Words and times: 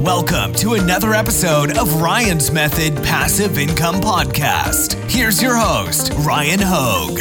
Welcome 0.00 0.54
to 0.54 0.72
another 0.72 1.12
episode 1.12 1.76
of 1.76 2.00
Ryan's 2.00 2.50
Method 2.50 2.96
Passive 3.04 3.58
Income 3.58 3.96
Podcast. 3.96 4.94
Here's 5.10 5.42
your 5.42 5.54
host, 5.54 6.10
Ryan 6.20 6.58
Hogue. 6.62 7.18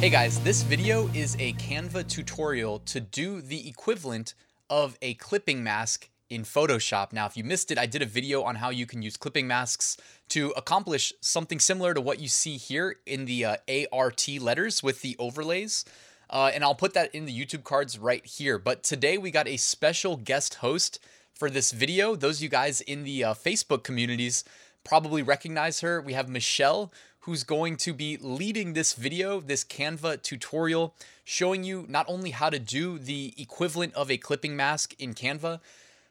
Hey 0.00 0.10
guys, 0.10 0.40
this 0.40 0.64
video 0.64 1.08
is 1.14 1.36
a 1.38 1.52
Canva 1.52 2.08
tutorial 2.08 2.80
to 2.80 2.98
do 2.98 3.40
the 3.40 3.68
equivalent 3.68 4.34
of 4.68 4.98
a 5.00 5.14
clipping 5.14 5.62
mask 5.62 6.10
in 6.30 6.42
Photoshop. 6.42 7.12
Now, 7.12 7.26
if 7.26 7.36
you 7.36 7.44
missed 7.44 7.70
it, 7.70 7.78
I 7.78 7.86
did 7.86 8.02
a 8.02 8.06
video 8.06 8.42
on 8.42 8.56
how 8.56 8.70
you 8.70 8.86
can 8.86 9.02
use 9.02 9.16
clipping 9.16 9.46
masks 9.46 9.96
to 10.30 10.52
accomplish 10.56 11.12
something 11.20 11.58
similar 11.58 11.94
to 11.94 12.00
what 12.00 12.20
you 12.20 12.28
see 12.28 12.56
here 12.56 12.96
in 13.06 13.24
the 13.24 13.44
uh, 13.44 13.56
ART 13.92 14.28
letters 14.40 14.82
with 14.82 15.02
the 15.02 15.16
overlays. 15.18 15.84
Uh, 16.30 16.50
and 16.52 16.62
I'll 16.62 16.74
put 16.74 16.94
that 16.94 17.14
in 17.14 17.24
the 17.24 17.32
YouTube 17.32 17.64
cards 17.64 17.98
right 17.98 18.24
here. 18.24 18.58
But 18.58 18.82
today 18.82 19.16
we 19.16 19.30
got 19.30 19.48
a 19.48 19.56
special 19.56 20.16
guest 20.16 20.54
host 20.54 20.98
for 21.32 21.48
this 21.48 21.72
video. 21.72 22.14
Those 22.14 22.38
of 22.38 22.42
you 22.42 22.48
guys 22.48 22.80
in 22.82 23.04
the 23.04 23.24
uh, 23.24 23.34
Facebook 23.34 23.82
communities 23.82 24.44
probably 24.84 25.22
recognize 25.22 25.80
her. 25.80 26.00
We 26.00 26.12
have 26.12 26.28
Michelle, 26.28 26.92
who's 27.20 27.44
going 27.44 27.76
to 27.78 27.94
be 27.94 28.18
leading 28.20 28.72
this 28.72 28.92
video, 28.92 29.40
this 29.40 29.64
Canva 29.64 30.22
tutorial, 30.22 30.94
showing 31.24 31.64
you 31.64 31.86
not 31.88 32.06
only 32.08 32.30
how 32.30 32.50
to 32.50 32.58
do 32.58 32.98
the 32.98 33.34
equivalent 33.38 33.94
of 33.94 34.10
a 34.10 34.18
clipping 34.18 34.56
mask 34.56 34.94
in 34.98 35.14
Canva, 35.14 35.60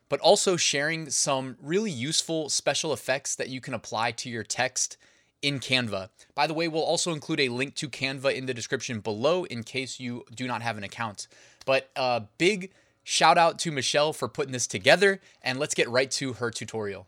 but 0.10 0.20
also 0.20 0.56
sharing 0.56 1.10
some 1.10 1.58
really 1.62 1.92
useful 1.92 2.50
special 2.50 2.94
effects 2.94 3.36
that 3.36 3.50
you 3.50 3.62
can 3.62 3.74
apply 3.74 4.12
to 4.12 4.30
your 4.30 4.44
text 4.44 4.98
in 5.42 5.60
Canva. 5.60 6.10
By 6.36 6.48
the 6.48 6.54
way, 6.54 6.68
we'll 6.68 6.84
also 6.84 7.14
include 7.14 7.40
a 7.42 7.50
link 7.50 7.76
to 7.76 7.90
Canva 7.90 8.34
in 8.34 8.46
the 8.46 8.54
description 8.54 9.00
below 9.00 9.44
in 9.46 9.64
case 9.64 10.00
you 10.00 10.24
do 10.34 10.48
not 10.48 10.62
have 10.62 10.78
an 10.78 10.84
account. 10.84 11.28
But 11.66 11.90
a 11.96 12.24
big 12.38 12.72
shout 13.04 13.38
out 13.38 13.60
to 13.60 13.72
Michelle 13.72 14.14
for 14.14 14.27
putting 14.27 14.52
this 14.52 14.68
together, 14.68 15.22
and 15.41 15.60
let's 15.60 15.74
get 15.74 15.90
right 15.90 16.10
to 16.12 16.34
her 16.34 16.52
tutorial. 16.52 17.08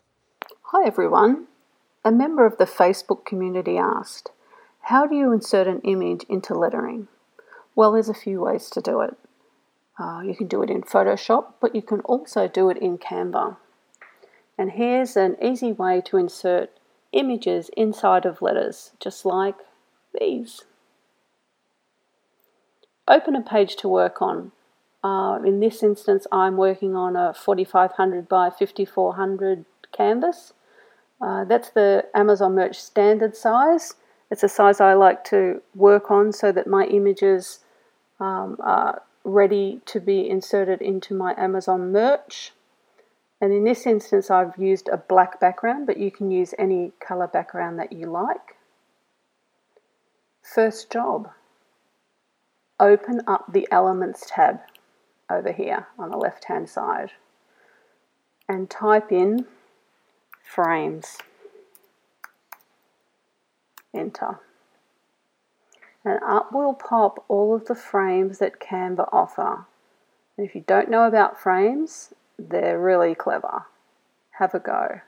Hi 0.72 0.86
everyone. 0.86 1.48
A 2.06 2.12
member 2.12 2.46
of 2.46 2.58
the 2.58 2.66
Facebook 2.66 3.26
community 3.26 3.78
asked, 3.78 4.30
How 4.84 5.06
do 5.06 5.16
you 5.16 5.32
insert 5.32 5.68
an 5.68 5.82
image 5.82 6.24
into 6.30 6.54
lettering? 6.54 7.08
Well, 7.76 7.92
there's 7.92 8.10
a 8.10 8.14
few 8.14 8.42
ways 8.42 8.70
to 8.72 8.82
do 8.82 9.02
it. 9.02 9.18
Uh, 10.00 10.22
you 10.22 10.34
can 10.34 10.48
do 10.48 10.64
it 10.64 10.70
in 10.70 10.82
Photoshop, 10.82 11.54
but 11.60 11.76
you 11.76 11.82
can 11.82 12.00
also 12.02 12.48
do 12.48 12.70
it 12.70 12.78
in 12.78 12.98
Canva. 12.98 13.58
And 14.58 14.72
here's 14.72 15.18
an 15.18 15.36
easy 15.42 15.74
way 15.74 16.02
to 16.06 16.18
insert 16.18 16.70
images 17.12 17.70
inside 17.76 18.26
of 18.26 18.42
letters, 18.42 18.92
just 19.00 19.26
like 19.26 19.56
these. 20.18 20.64
Open 23.08 23.36
a 23.36 23.42
page 23.42 23.76
to 23.78 23.90
work 23.90 24.22
on. 24.22 24.52
Uh, 25.04 25.40
in 25.46 25.60
this 25.60 25.82
instance, 25.82 26.28
I'm 26.32 26.56
working 26.56 26.96
on 26.96 27.16
a 27.16 27.34
4500 27.34 28.30
by 28.30 28.50
5400 28.50 29.66
canvas. 29.92 30.54
Uh, 31.22 31.44
that's 31.44 31.70
the 31.70 32.06
Amazon 32.14 32.56
Merch 32.56 32.80
standard 32.80 33.36
size. 33.36 33.96
It's 34.32 34.44
a 34.44 34.50
size 34.50 34.80
I 34.80 34.94
like 34.94 35.24
to 35.26 35.62
work 35.74 36.12
on 36.12 36.32
so 36.32 36.52
that 36.52 36.68
my 36.68 36.86
images 36.86 37.60
um, 38.20 38.58
are 38.60 39.02
ready 39.30 39.82
to 39.86 40.00
be 40.00 40.30
inserted 40.30 40.82
into 40.82 41.14
my 41.14 41.34
Amazon 41.38 41.92
merch. 41.92 42.52
And 43.42 43.54
in 43.54 43.64
this 43.64 43.86
instance, 43.86 44.30
I've 44.30 44.58
used 44.58 44.90
a 44.90 44.98
black 44.98 45.40
background, 45.40 45.88
but 45.88 45.98
you 45.98 46.12
can 46.12 46.30
use 46.30 46.54
any 46.60 46.92
color 47.00 47.28
background 47.28 47.80
that 47.80 47.94
you 47.94 48.08
like. 48.08 48.58
First 50.42 50.92
job, 50.92 51.30
open 52.80 53.22
up 53.28 53.54
the 53.54 53.68
Elements 53.72 54.26
tab 54.28 54.60
over 55.30 55.52
here 55.52 55.88
on 55.98 56.10
the 56.10 56.18
left 56.18 56.46
hand 56.46 56.68
side 56.68 57.12
and 58.48 58.70
type 58.70 59.12
in 59.12 59.46
frames. 60.44 61.18
Enter 63.94 64.40
and 66.06 66.20
up 66.24 66.52
will 66.54 66.74
pop 66.74 67.24
all 67.28 67.56
of 67.56 67.66
the 67.66 67.76
frames 67.76 68.40
that 68.40 68.60
Canva 68.60 69.10
offer. 69.12 69.66
And 70.38 70.48
if 70.48 70.56
you 70.56 70.64
don't 70.66 70.90
know 70.90 71.06
about 71.06 71.40
frames, 71.40 72.14
they're 72.38 72.80
really 72.80 73.16
clever. 73.16 73.66
Have 74.32 74.54
a 74.54 74.60
go. 74.60 75.02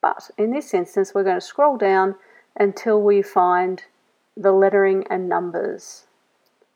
But 0.00 0.30
in 0.36 0.52
this 0.52 0.74
instance, 0.74 1.12
we're 1.14 1.22
going 1.22 1.36
to 1.36 1.40
scroll 1.40 1.76
down 1.76 2.16
until 2.58 3.00
we 3.00 3.22
find 3.22 3.84
the 4.36 4.52
lettering 4.52 5.04
and 5.08 5.28
numbers. 5.28 6.06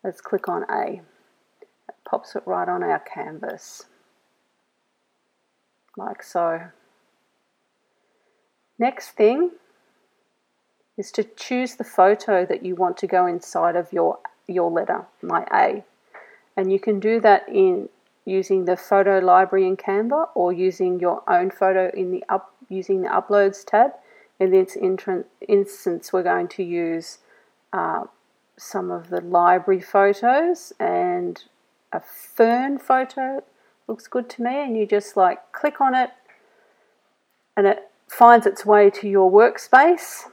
Let's 0.05 0.21
click 0.21 0.49
on 0.49 0.65
A. 0.71 1.03
It 1.61 1.95
pops 2.09 2.37
it 2.37 2.45
right 2.47 2.69
on 2.69 2.85
our 2.85 3.01
canvas, 3.01 3.87
like 5.97 6.23
so. 6.23 6.61
Next 8.79 9.11
thing 9.11 9.51
is 10.97 11.13
to 11.13 11.25
choose 11.25 11.77
the 11.77 11.85
photo 11.85 12.47
that 12.47 12.65
you 12.65 12.75
want 12.75 12.97
to 12.99 13.07
go 13.07 13.27
inside 13.27 13.77
of 13.77 13.93
your, 13.93 14.19
your 14.47 14.71
letter, 14.71 15.07
my 15.23 15.47
A. 15.53 15.85
And 16.57 16.73
you 16.73 16.81
can 16.81 17.01
do 17.01 17.21
that 17.21 17.49
in 17.49 17.89
using 18.25 18.65
the 18.65 18.77
photo 18.77 19.19
library 19.19 19.67
in 19.67 19.77
Canva 19.77 20.29
or 20.35 20.53
using 20.53 20.99
your 20.99 21.23
own 21.29 21.51
photo 21.51 21.91
in 21.95 22.11
the 22.11 22.25
up 22.29 22.53
using 22.69 23.03
the 23.03 23.09
uploads 23.09 23.65
tab. 23.65 23.93
In 24.41 24.51
this 24.51 24.77
instance, 24.77 26.13
we're 26.13 26.23
going 26.23 26.49
to 26.49 26.63
use 26.63 27.19
uh, 27.73 28.05
some 28.59 28.91
of 28.91 29.09
the 29.11 29.21
library 29.21 29.81
photos 29.81 30.73
and 30.81 31.45
a 31.93 32.01
fern 32.01 32.79
photo 32.79 33.43
looks 33.87 34.09
good 34.09 34.29
to 34.31 34.43
me 34.43 34.63
and 34.63 34.77
you 34.77 34.87
just 34.87 35.17
like 35.17 35.53
click 35.53 35.81
on 35.81 35.95
it 35.95 36.11
and 37.57 37.67
it 37.67 37.91
finds 38.09 38.47
its 38.47 38.67
way 38.67 38.91
to 38.91 39.09
your 39.09 39.31
workspace 39.31 40.25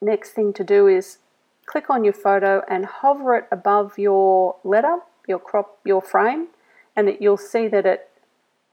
next 0.00 0.30
thing 0.30 0.52
to 0.54 0.64
do 0.64 0.86
is 0.86 1.18
click 1.66 1.90
on 1.90 2.04
your 2.04 2.12
photo 2.12 2.62
and 2.68 2.86
hover 2.86 3.34
it 3.36 3.46
above 3.50 3.98
your 3.98 4.56
letter, 4.64 4.98
your 5.26 5.38
crop, 5.38 5.78
your 5.84 6.00
frame, 6.00 6.48
and 6.96 7.08
it, 7.08 7.20
you'll 7.20 7.36
see 7.36 7.68
that 7.68 7.86
it 7.86 8.08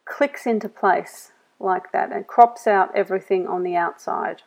clicks 0.05 0.45
into 0.45 0.69
place 0.69 1.31
like 1.59 1.91
that 1.91 2.11
and 2.11 2.27
crops 2.27 2.67
out 2.67 2.95
everything 2.95 3.47
on 3.47 3.63
the 3.63 3.75
outside. 3.75 4.43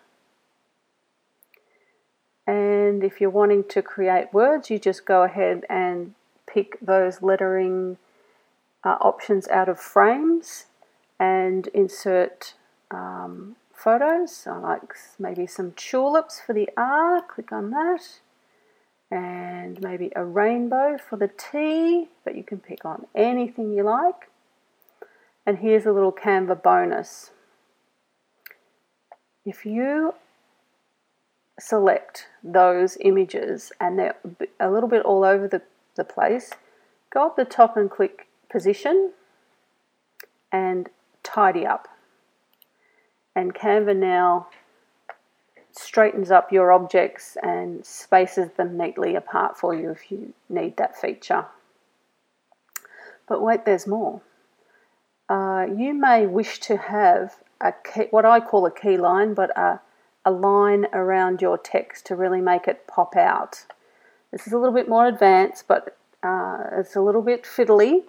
And 2.46 3.04
if 3.04 3.20
you're 3.20 3.28
wanting 3.28 3.64
to 3.64 3.82
create 3.82 4.32
words, 4.32 4.70
you 4.70 4.78
just 4.78 5.04
go 5.04 5.22
ahead 5.22 5.64
and 5.68 6.14
pick 6.46 6.78
those 6.80 7.20
lettering 7.20 7.98
uh, 8.82 8.96
options 9.00 9.46
out 9.48 9.68
of 9.68 9.78
frames 9.78 10.66
and 11.20 11.66
insert 11.68 12.54
um, 12.90 13.56
photos. 13.78 14.46
I 14.46 14.58
like 14.58 14.94
maybe 15.18 15.46
some 15.46 15.72
tulips 15.72 16.40
for 16.40 16.52
the 16.52 16.68
R, 16.76 17.22
click 17.22 17.52
on 17.52 17.70
that. 17.70 18.20
And 19.10 19.80
maybe 19.80 20.12
a 20.14 20.24
rainbow 20.24 20.98
for 20.98 21.16
the 21.16 21.28
T, 21.28 22.08
but 22.24 22.36
you 22.36 22.42
can 22.42 22.58
pick 22.58 22.84
on 22.84 23.06
anything 23.14 23.72
you 23.72 23.82
like. 23.82 24.28
And 25.46 25.58
here's 25.58 25.86
a 25.86 25.92
little 25.92 26.12
Canva 26.12 26.62
bonus. 26.62 27.30
If 29.46 29.64
you 29.64 30.14
select 31.58 32.26
those 32.44 32.98
images 33.00 33.72
and 33.80 33.98
they're 33.98 34.16
a 34.60 34.70
little 34.70 34.88
bit 34.90 35.02
all 35.02 35.24
over 35.24 35.48
the, 35.48 35.62
the 35.96 36.04
place, 36.04 36.50
go 37.10 37.26
up 37.26 37.36
the 37.36 37.46
top 37.46 37.76
and 37.78 37.90
click 37.90 38.26
position 38.50 39.12
and 40.52 40.90
tidy 41.22 41.64
up 41.64 41.88
and 43.38 43.54
Canva 43.54 43.96
now 43.96 44.48
straightens 45.70 46.30
up 46.32 46.50
your 46.50 46.72
objects 46.72 47.36
and 47.40 47.86
spaces 47.86 48.50
them 48.56 48.76
neatly 48.76 49.14
apart 49.14 49.56
for 49.56 49.72
you 49.72 49.90
if 49.90 50.10
you 50.10 50.34
need 50.48 50.76
that 50.76 51.00
feature. 51.00 51.46
But 53.28 53.40
wait, 53.40 53.64
there's 53.64 53.86
more. 53.86 54.22
Uh, 55.28 55.66
you 55.72 55.94
may 55.94 56.26
wish 56.26 56.58
to 56.60 56.76
have 56.76 57.36
a 57.60 57.72
key, 57.72 58.08
what 58.10 58.24
I 58.24 58.40
call 58.40 58.66
a 58.66 58.72
key 58.72 58.96
line, 58.96 59.34
but 59.34 59.56
a, 59.56 59.80
a 60.24 60.32
line 60.32 60.86
around 60.92 61.40
your 61.40 61.58
text 61.58 62.06
to 62.06 62.16
really 62.16 62.40
make 62.40 62.66
it 62.66 62.88
pop 62.88 63.14
out. 63.14 63.66
This 64.32 64.48
is 64.48 64.52
a 64.52 64.58
little 64.58 64.74
bit 64.74 64.88
more 64.88 65.06
advanced, 65.06 65.68
but 65.68 65.96
uh, 66.24 66.64
it's 66.72 66.96
a 66.96 67.00
little 67.00 67.22
bit 67.22 67.44
fiddly, 67.44 68.02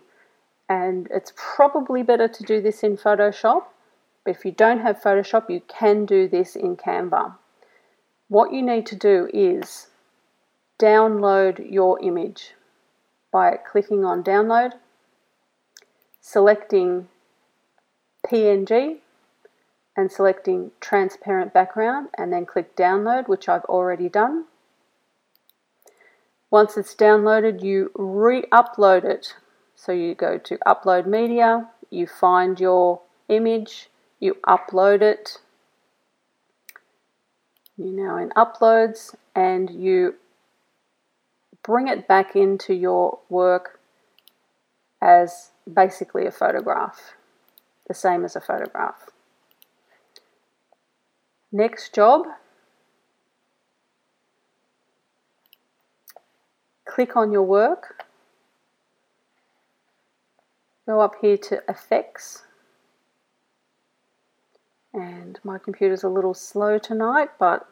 and 0.68 1.08
it's 1.12 1.34
probably 1.36 2.02
better 2.02 2.28
to 2.28 2.44
do 2.44 2.62
this 2.62 2.82
in 2.82 2.98
Photoshop 2.98 3.66
but 4.30 4.36
if 4.36 4.46
you 4.46 4.52
don't 4.52 4.82
have 4.82 5.02
Photoshop, 5.02 5.50
you 5.50 5.64
can 5.68 6.06
do 6.06 6.28
this 6.28 6.56
in 6.56 6.78
Canva. 6.78 7.36
What 8.28 8.54
you 8.54 8.62
need 8.62 8.86
to 8.86 8.96
do 8.96 9.28
is 9.34 9.88
download 10.80 11.72
your 11.72 12.00
image 12.00 12.52
by 13.34 13.58
clicking 13.58 14.06
on 14.06 14.24
download, 14.24 14.74
selecting 16.22 17.08
PNG 18.24 18.98
and 19.98 20.12
selecting 20.12 20.70
transparent 20.80 21.52
background 21.52 22.10
and 22.16 22.32
then 22.32 22.46
click 22.46 22.76
download 22.76 23.28
which 23.28 23.50
I've 23.50 23.66
already 23.66 24.10
done. 24.10 24.46
Once 26.52 26.78
it's 26.78 26.94
downloaded, 26.94 27.64
you 27.64 27.90
re 27.96 28.44
upload 28.52 29.06
it. 29.06 29.34
So 29.76 29.92
you 29.92 30.14
go 30.14 30.38
to 30.38 30.60
upload 30.68 31.08
media, 31.08 31.68
you 31.90 32.06
find 32.06 32.60
your 32.60 33.02
image, 33.28 33.89
you 34.20 34.38
upload 34.46 35.02
it. 35.02 35.38
You're 37.78 38.08
now 38.08 38.18
in 38.18 38.30
uploads 38.32 39.16
and 39.36 39.70
you 39.70 40.16
bring 41.64 41.88
it 41.88 42.08
back 42.08 42.36
into 42.36 42.74
your 42.74 43.20
work 43.30 43.80
as 45.02 45.52
basically 45.72 46.26
a 46.26 46.32
photograph, 46.32 47.14
the 47.88 47.94
same 47.94 48.26
as 48.26 48.36
a 48.36 48.42
photograph. 48.42 49.10
Next 51.52 51.96
job, 51.96 52.26
click 56.86 57.16
on 57.16 57.32
your 57.32 57.44
work, 57.44 58.04
go 60.86 61.00
up 61.00 61.16
here 61.22 61.38
to 61.38 61.64
effects, 61.70 62.44
and 64.94 65.40
my 65.44 65.58
computer's 65.58 66.04
a 66.04 66.10
little 66.10 66.34
slow 66.34 66.78
tonight, 66.78 67.30
but 67.40 67.68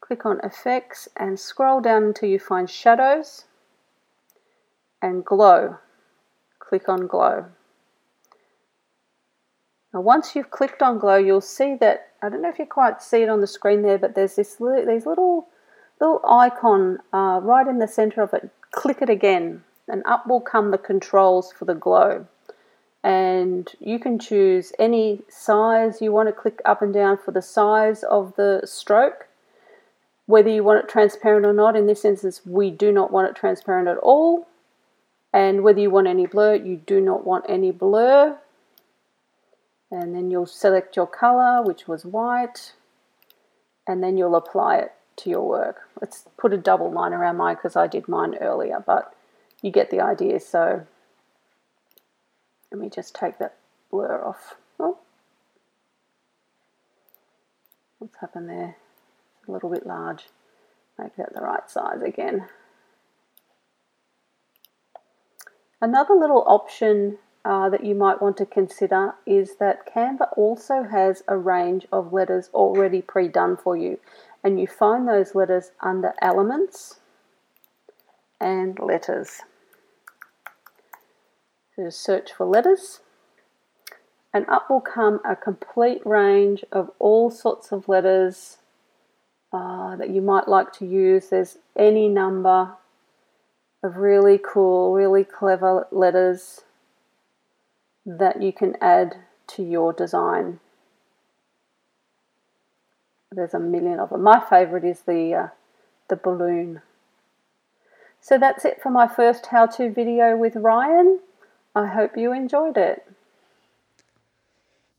click 0.00 0.24
on 0.26 0.40
effects 0.42 1.08
and 1.16 1.38
scroll 1.38 1.80
down 1.80 2.04
until 2.04 2.28
you 2.28 2.38
find 2.38 2.68
shadows 2.68 3.44
and 5.00 5.24
glow. 5.24 5.78
Click 6.58 6.88
on 6.88 7.06
glow. 7.06 7.46
Now 9.92 10.00
once 10.00 10.34
you've 10.34 10.50
clicked 10.50 10.82
on 10.82 10.98
glow, 10.98 11.16
you'll 11.16 11.40
see 11.40 11.76
that, 11.76 12.08
I 12.22 12.28
don't 12.28 12.42
know 12.42 12.48
if 12.48 12.58
you 12.58 12.66
quite 12.66 13.02
see 13.02 13.22
it 13.22 13.28
on 13.28 13.40
the 13.40 13.46
screen 13.46 13.82
there, 13.82 13.98
but 13.98 14.14
there's 14.14 14.36
this 14.36 14.56
these 14.56 15.06
little 15.06 15.48
little 16.00 16.20
icon 16.28 16.98
uh, 17.12 17.40
right 17.42 17.66
in 17.66 17.78
the 17.78 17.86
center 17.86 18.22
of 18.22 18.34
it. 18.34 18.50
Click 18.72 19.00
it 19.00 19.08
again 19.08 19.62
and 19.86 20.02
up 20.06 20.26
will 20.26 20.40
come 20.40 20.70
the 20.70 20.78
controls 20.78 21.52
for 21.52 21.64
the 21.64 21.74
glow. 21.74 22.26
And 23.04 23.70
you 23.78 24.00
can 24.00 24.18
choose 24.18 24.72
any 24.78 25.20
size 25.28 26.00
you 26.00 26.10
want 26.10 26.28
to 26.28 26.32
click 26.32 26.60
up 26.64 26.82
and 26.82 26.92
down 26.92 27.18
for 27.18 27.30
the 27.30 27.42
size 27.42 28.02
of 28.02 28.34
the 28.36 28.62
stroke. 28.64 29.28
Whether 30.26 30.48
you 30.48 30.64
want 30.64 30.82
it 30.82 30.88
transparent 30.88 31.44
or 31.44 31.52
not, 31.52 31.76
in 31.76 31.86
this 31.86 32.04
instance, 32.04 32.40
we 32.46 32.70
do 32.70 32.90
not 32.90 33.12
want 33.12 33.28
it 33.28 33.36
transparent 33.36 33.88
at 33.88 33.98
all. 33.98 34.48
And 35.34 35.62
whether 35.62 35.80
you 35.80 35.90
want 35.90 36.06
any 36.06 36.26
blur, 36.26 36.54
you 36.54 36.76
do 36.76 37.00
not 37.00 37.26
want 37.26 37.44
any 37.46 37.70
blur 37.70 38.38
and 39.94 40.14
then 40.14 40.30
you'll 40.30 40.46
select 40.46 40.96
your 40.96 41.06
color 41.06 41.62
which 41.62 41.86
was 41.86 42.04
white 42.04 42.72
and 43.86 44.02
then 44.02 44.16
you'll 44.16 44.36
apply 44.36 44.78
it 44.78 44.92
to 45.16 45.30
your 45.30 45.46
work. 45.46 45.88
Let's 46.00 46.24
put 46.36 46.52
a 46.52 46.56
double 46.56 46.90
line 46.90 47.12
around 47.12 47.36
mine 47.36 47.54
because 47.56 47.76
I 47.76 47.86
did 47.86 48.08
mine 48.08 48.34
earlier 48.40 48.82
but 48.84 49.14
you 49.62 49.70
get 49.70 49.90
the 49.90 50.00
idea 50.00 50.40
so 50.40 50.86
let 52.74 52.80
me 52.80 52.90
just 52.90 53.14
take 53.14 53.38
that 53.38 53.54
blur 53.88 54.20
off. 54.24 54.56
Oh. 54.80 54.98
What's 58.00 58.16
happened 58.20 58.48
there? 58.48 58.74
It's 59.38 59.48
a 59.48 59.52
little 59.52 59.70
bit 59.70 59.86
large. 59.86 60.24
Make 60.98 61.14
that 61.14 61.32
the 61.32 61.40
right 61.40 61.70
size 61.70 62.02
again. 62.02 62.48
Another 65.80 66.14
little 66.14 66.42
option 66.48 67.18
uh, 67.44 67.68
that 67.68 67.84
you 67.84 67.94
might 67.94 68.20
want 68.20 68.36
to 68.38 68.46
consider 68.46 69.14
is 69.24 69.54
that 69.60 69.86
Canva 69.86 70.36
also 70.36 70.82
has 70.82 71.22
a 71.28 71.36
range 71.36 71.86
of 71.92 72.12
letters 72.12 72.50
already 72.52 73.00
pre-done 73.00 73.56
for 73.56 73.76
you 73.76 74.00
and 74.42 74.58
you 74.58 74.66
find 74.66 75.06
those 75.06 75.36
letters 75.36 75.70
under 75.80 76.12
elements 76.20 76.98
and 78.40 78.76
letters. 78.80 79.42
So 81.76 81.90
search 81.90 82.32
for 82.32 82.46
letters 82.46 83.00
and 84.32 84.48
up 84.48 84.68
will 84.68 84.80
come 84.80 85.20
a 85.24 85.36
complete 85.36 86.04
range 86.04 86.64
of 86.72 86.90
all 86.98 87.30
sorts 87.30 87.72
of 87.72 87.88
letters 87.88 88.58
uh, 89.52 89.94
that 89.96 90.10
you 90.10 90.20
might 90.20 90.48
like 90.48 90.72
to 90.74 90.86
use. 90.86 91.28
There's 91.28 91.58
any 91.76 92.08
number 92.08 92.72
of 93.82 93.96
really 93.96 94.38
cool, 94.38 94.92
really 94.92 95.24
clever 95.24 95.86
letters 95.92 96.62
that 98.04 98.42
you 98.42 98.52
can 98.52 98.76
add 98.80 99.16
to 99.46 99.62
your 99.62 99.92
design. 99.92 100.58
There's 103.30 103.54
a 103.54 103.60
million 103.60 103.98
of 103.98 104.10
them. 104.10 104.22
My 104.22 104.40
favorite 104.40 104.84
is 104.84 105.00
the 105.00 105.34
uh, 105.34 105.48
the 106.08 106.16
balloon. 106.16 106.82
So 108.20 108.38
that's 108.38 108.64
it 108.64 108.80
for 108.82 108.90
my 108.90 109.06
first 109.06 109.46
how-to 109.46 109.90
video 109.90 110.36
with 110.36 110.56
Ryan. 110.56 111.20
I 111.74 111.86
hope 111.86 112.16
you 112.16 112.32
enjoyed 112.32 112.76
it. 112.76 113.04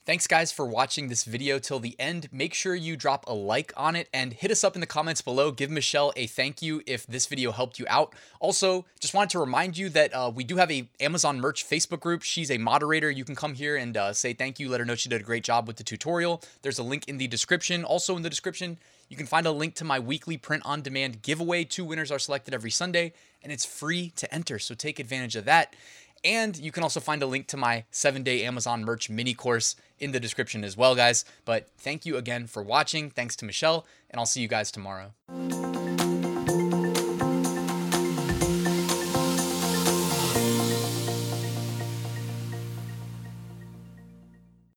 Thanks 0.06 0.28
guys 0.28 0.52
for 0.52 0.68
watching 0.68 1.08
this 1.08 1.24
video 1.24 1.58
till 1.58 1.80
the 1.80 1.96
end. 1.98 2.28
Make 2.32 2.54
sure 2.54 2.76
you 2.76 2.96
drop 2.96 3.24
a 3.28 3.34
like 3.34 3.74
on 3.76 3.96
it 3.96 4.08
and 4.14 4.34
hit 4.34 4.52
us 4.52 4.64
up 4.64 4.76
in 4.76 4.82
the 4.82 4.86
comments 4.86 5.20
below. 5.20 5.50
Give 5.50 5.72
Michelle 5.72 6.14
a 6.16 6.28
thank 6.28 6.62
you 6.62 6.84
if 6.86 7.08
this 7.08 7.26
video 7.26 7.52
helped 7.52 7.80
you 7.80 7.88
out. 7.90 8.14
Also, 8.40 8.86
just 9.00 9.16
wanted 9.16 9.32
to 9.32 9.40
remind 9.40 9.80
you 9.80 9.90
that 9.90 10.14
uh, 10.14 10.32
we 10.36 10.44
do 10.44 10.58
have 10.58 10.70
a 10.70 10.88
Amazon 11.00 11.40
merch 11.40 11.68
Facebook 11.68 12.02
group. 12.02 12.22
She's 12.22 12.52
a 12.52 12.60
moderator. 12.60 13.10
You 13.10 13.26
can 13.26 13.36
come 13.36 13.56
here 13.56 13.78
and 13.78 13.98
uh, 13.98 14.14
say 14.14 14.34
thank 14.34 14.60
you. 14.60 14.70
Let 14.70 14.80
her 14.80 14.86
know 14.86 14.94
she 14.94 15.10
did 15.10 15.22
a 15.22 15.24
great 15.24 15.44
job 15.44 15.66
with 15.66 15.78
the 15.78 15.84
tutorial. 15.84 16.44
There's 16.62 16.78
a 16.78 16.84
link 16.84 17.08
in 17.08 17.18
the 17.18 17.28
description. 17.28 17.84
Also 17.84 18.16
in 18.16 18.22
the 18.22 18.30
description, 18.30 18.78
you 19.10 19.18
can 19.18 19.26
find 19.26 19.48
a 19.48 19.52
link 19.52 19.74
to 19.76 19.84
my 19.84 19.98
weekly 19.98 20.38
print 20.38 20.62
on 20.68 20.84
demand 20.84 21.24
giveaway. 21.24 21.64
Two 21.64 21.84
winners 21.84 22.12
are 22.12 22.20
selected 22.20 22.54
every 22.54 22.72
Sunday 22.72 23.14
and 23.42 23.52
it's 23.52 23.66
free 23.66 24.12
to 24.18 24.32
enter. 24.34 24.60
So 24.60 24.76
take 24.76 25.00
advantage 25.00 25.36
of 25.36 25.46
that. 25.46 25.76
And 26.26 26.58
you 26.58 26.72
can 26.72 26.82
also 26.82 27.00
find 27.00 27.22
a 27.22 27.28
link 27.28 27.48
to 27.48 27.58
my 27.58 27.86
seven 27.92 28.24
day 28.24 28.44
Amazon 28.44 28.84
merch 28.84 29.10
mini 29.10 29.36
course 29.36 29.76
in 30.00 30.12
the 30.12 30.20
description 30.20 30.64
as 30.64 30.76
well, 30.76 30.96
guys. 30.96 31.24
But 31.46 31.70
thank 31.78 32.06
you 32.06 32.18
again 32.18 32.48
for 32.48 32.64
watching. 32.64 33.12
Thanks 33.12 33.36
to 33.38 33.46
Michelle, 33.46 33.86
and 34.10 34.20
I'll 34.20 34.26
see 34.26 34.42
you 34.42 34.48
guys 34.48 34.72
tomorrow. 34.72 35.14